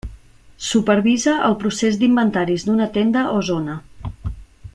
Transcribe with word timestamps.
Supervisa 0.67 1.35
el 1.49 1.57
procés 1.65 2.01
d'inventaris 2.05 2.67
d'una 2.71 2.91
tenda 2.99 3.27
o 3.39 3.45
zona. 3.53 3.79